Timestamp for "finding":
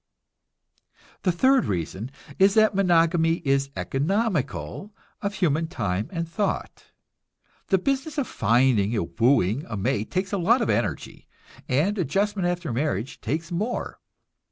8.27-8.95